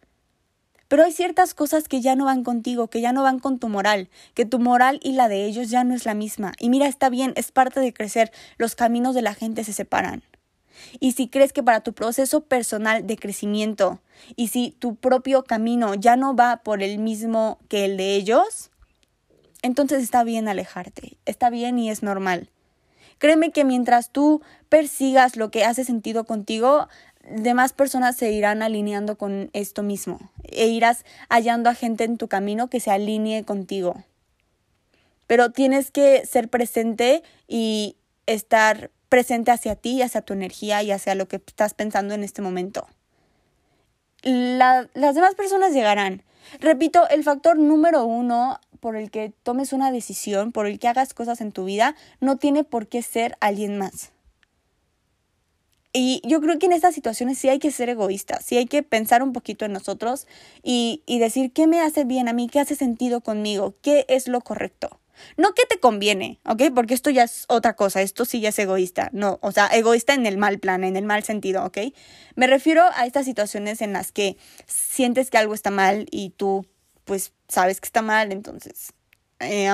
[0.89, 3.69] Pero hay ciertas cosas que ya no van contigo, que ya no van con tu
[3.69, 6.51] moral, que tu moral y la de ellos ya no es la misma.
[6.59, 10.23] Y mira, está bien, es parte de crecer, los caminos de la gente se separan.
[10.99, 13.99] y si crees que para tu proceso personal de crecimiento
[14.35, 18.71] y si tu propio camino ya no va por el mismo que el de ellos,
[19.61, 22.49] entonces está bien alejarte, está bien y es normal.
[23.17, 26.87] Créeme que mientras tú persigas lo que hace sentido contigo,
[27.23, 32.27] demás personas se irán alineando con esto mismo e irás hallando a gente en tu
[32.27, 34.03] camino que se alinee contigo.
[35.27, 41.15] Pero tienes que ser presente y estar presente hacia ti, hacia tu energía y hacia
[41.15, 42.87] lo que estás pensando en este momento.
[44.23, 46.23] las demás personas llegarán.
[46.59, 51.13] Repito, el factor número uno por el que tomes una decisión, por el que hagas
[51.13, 54.11] cosas en tu vida, no tiene por qué ser alguien más.
[55.91, 58.83] Y yo creo que en estas situaciones sí hay que ser egoístas, sí hay que
[58.83, 60.27] pensar un poquito en nosotros
[60.61, 64.27] y, y decir qué me hace bien a mí, qué hace sentido conmigo, qué es
[64.27, 64.99] lo correcto.
[65.37, 66.63] No que te conviene, ¿ok?
[66.73, 70.13] Porque esto ya es otra cosa, esto sí ya es egoísta, no, o sea, egoísta
[70.13, 71.77] en el mal plan, en el mal sentido, ¿ok?
[72.35, 76.65] Me refiero a estas situaciones en las que sientes que algo está mal y tú,
[77.05, 78.93] pues, sabes que está mal, entonces,
[79.39, 79.69] eh,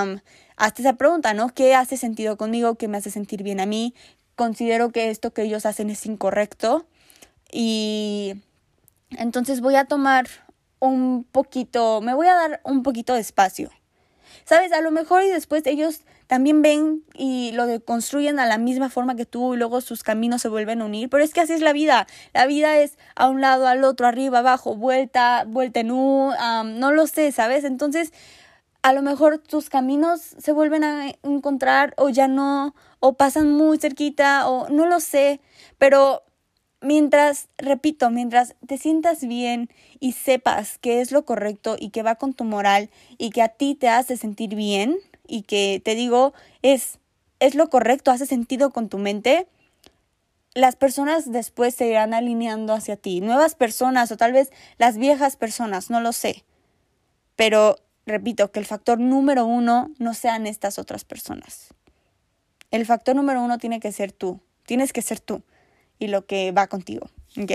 [0.57, 1.49] hazte esa pregunta, ¿no?
[1.49, 2.75] ¿Qué hace sentido conmigo?
[2.75, 3.93] ¿Qué me hace sentir bien a mí?
[4.35, 6.85] Considero que esto que ellos hacen es incorrecto
[7.51, 8.35] y
[9.11, 10.27] entonces voy a tomar
[10.79, 13.71] un poquito, me voy a dar un poquito de espacio
[14.45, 18.89] Sabes, a lo mejor y después ellos también ven y lo deconstruyen a la misma
[18.89, 21.53] forma que tú y luego sus caminos se vuelven a unir, pero es que así
[21.53, 22.05] es la vida.
[22.31, 26.31] La vida es a un lado, al otro, arriba, abajo, vuelta, vuelta en U,
[26.63, 27.63] no lo sé, ¿sabes?
[27.63, 28.13] Entonces,
[28.85, 33.79] a lo mejor tus caminos se vuelven a encontrar o ya no, o pasan muy
[33.79, 35.41] cerquita, o no lo sé,
[35.79, 36.21] pero
[36.81, 39.69] Mientras, repito, mientras te sientas bien
[39.99, 43.47] y sepas que es lo correcto y que va con tu moral y que a
[43.47, 46.99] ti te hace sentir bien y que te digo es
[47.39, 49.47] es lo correcto, hace sentido con tu mente,
[50.53, 55.37] las personas después se irán alineando hacia ti, nuevas personas o tal vez las viejas
[55.37, 56.43] personas, no lo sé.
[57.35, 61.69] Pero repito, que el factor número uno no sean estas otras personas.
[62.71, 65.41] El factor número uno tiene que ser tú, tienes que ser tú
[65.99, 67.09] y lo que va contigo.
[67.41, 67.51] ¿Ok?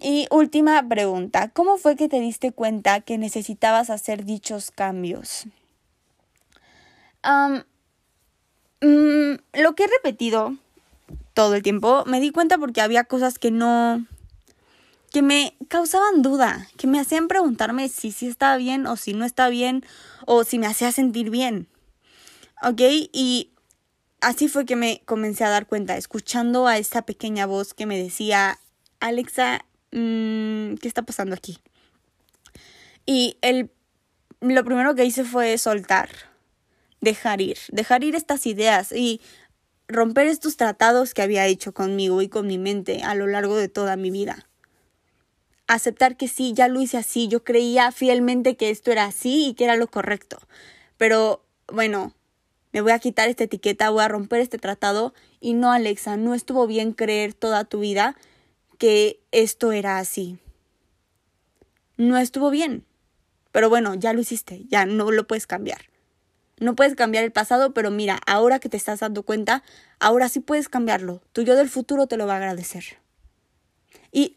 [0.00, 5.46] Y última pregunta, ¿cómo fue que te diste cuenta que necesitabas hacer dichos cambios?
[8.82, 10.56] Mm, lo que he repetido
[11.34, 14.04] todo el tiempo, me di cuenta porque había cosas que no,
[15.12, 19.26] que me causaban duda, que me hacían preguntarme si sí estaba bien o si no
[19.26, 19.84] estaba bien
[20.26, 21.68] o si me hacía sentir bien.
[22.62, 22.80] ¿Ok?
[23.12, 23.52] Y
[24.20, 28.02] así fue que me comencé a dar cuenta, escuchando a esa pequeña voz que me
[28.02, 28.58] decía,
[29.00, 31.58] Alexa, mm, ¿qué está pasando aquí?
[33.04, 33.70] Y el,
[34.40, 36.08] lo primero que hice fue soltar,
[37.02, 39.20] dejar ir, dejar ir estas ideas y
[39.88, 43.68] romper estos tratados que había hecho conmigo y con mi mente a lo largo de
[43.68, 44.46] toda mi vida.
[45.66, 49.54] Aceptar que sí, ya lo hice así, yo creía fielmente que esto era así y
[49.54, 50.38] que era lo correcto.
[50.96, 52.14] Pero bueno,
[52.72, 56.34] me voy a quitar esta etiqueta, voy a romper este tratado y no, Alexa, no
[56.34, 58.16] estuvo bien creer toda tu vida
[58.78, 60.38] que esto era así.
[61.96, 62.84] No estuvo bien.
[63.52, 65.90] Pero bueno, ya lo hiciste, ya no lo puedes cambiar.
[66.58, 69.62] No puedes cambiar el pasado, pero mira, ahora que te estás dando cuenta,
[70.00, 71.20] ahora sí puedes cambiarlo.
[71.32, 73.01] Tu yo del futuro te lo va a agradecer.
[74.12, 74.36] Y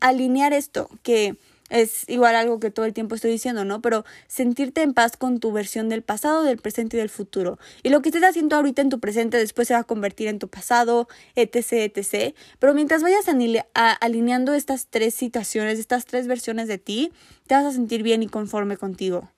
[0.00, 1.36] alinear esto, que
[1.68, 3.80] es igual algo que todo el tiempo estoy diciendo, ¿no?
[3.80, 7.60] Pero sentirte en paz con tu versión del pasado, del presente y del futuro.
[7.84, 10.40] Y lo que estés haciendo ahorita en tu presente después se va a convertir en
[10.40, 11.06] tu pasado,
[11.36, 12.34] etc., etc.
[12.58, 13.26] Pero mientras vayas
[13.74, 17.12] alineando estas tres situaciones, estas tres versiones de ti,
[17.46, 19.30] te vas a sentir bien y conforme contigo.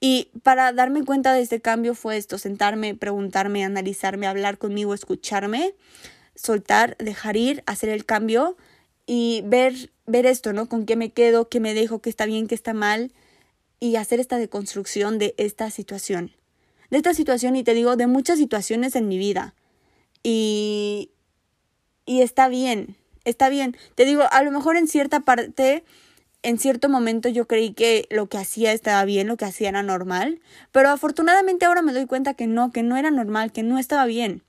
[0.00, 5.74] Y para darme cuenta de este cambio fue esto, sentarme, preguntarme, analizarme, hablar conmigo, escucharme,
[6.34, 8.56] soltar, dejar ir, hacer el cambio
[9.06, 10.68] y ver, ver esto, ¿no?
[10.68, 13.12] Con qué me quedo, qué me dejo, qué está bien, qué está mal
[13.80, 16.32] y hacer esta deconstrucción de esta situación.
[16.90, 19.54] De esta situación y te digo, de muchas situaciones en mi vida.
[20.22, 21.10] Y,
[22.04, 23.76] y está bien, está bien.
[23.94, 25.84] Te digo, a lo mejor en cierta parte,
[26.42, 29.82] en cierto momento yo creí que lo que hacía estaba bien, lo que hacía era
[29.82, 30.40] normal,
[30.72, 34.04] pero afortunadamente ahora me doy cuenta que no, que no era normal, que no estaba
[34.06, 34.42] bien.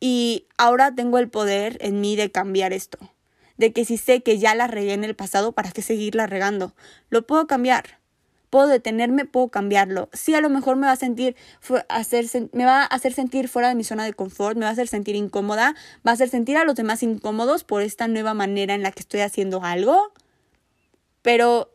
[0.00, 2.98] Y ahora tengo el poder en mí de cambiar esto
[3.60, 6.74] de que si sé que ya la regué en el pasado, ¿para qué seguirla regando?
[7.10, 8.00] Lo puedo cambiar.
[8.48, 10.08] Puedo detenerme, puedo cambiarlo.
[10.14, 11.36] Sí, a lo mejor me va a sentir
[12.52, 14.88] me va a hacer sentir fuera de mi zona de confort, me va a hacer
[14.88, 15.74] sentir incómoda,
[16.04, 19.00] va a hacer sentir a los demás incómodos por esta nueva manera en la que
[19.00, 20.14] estoy haciendo algo.
[21.20, 21.70] Pero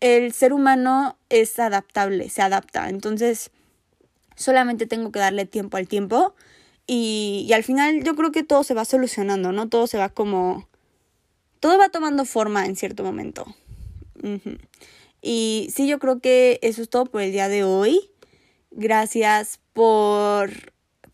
[0.00, 2.88] el ser humano es adaptable, se adapta.
[2.88, 3.52] Entonces,
[4.36, 6.34] Solamente tengo que darle tiempo al tiempo.
[6.86, 9.68] Y, al final yo creo que todo se va solucionando, ¿no?
[9.68, 10.68] Todo se va como...
[11.60, 13.46] Todo va tomando forma en cierto momento.
[15.22, 18.10] Y sí, yo creo que eso es todo por el día de hoy.
[18.70, 20.50] Gracias por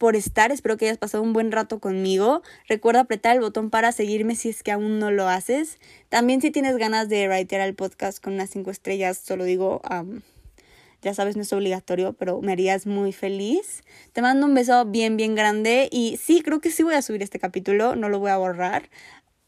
[0.03, 0.51] por estar.
[0.51, 2.43] Espero que hayas pasado un buen rato conmigo.
[2.69, 5.79] Recuerda apretar el botón para seguirme si es que aún no lo haces.
[6.09, 9.81] También si tienes ganas de writear el podcast con unas 5 estrellas, solo digo,
[11.03, 13.83] ya sabes, no es obligatorio, pero me harías muy feliz.
[14.13, 15.89] Te mando un beso bien, bien grande.
[15.91, 18.89] Y sí, creo que sí voy a subir este capítulo, no lo voy a borrar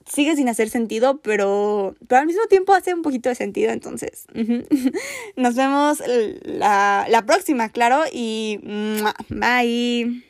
[0.06, 4.26] sigue sin hacer sentido, pero, pero al mismo tiempo hace un poquito de sentido, entonces.
[5.36, 6.02] Nos vemos
[6.42, 8.60] la, la próxima, claro, y
[9.28, 10.24] bye.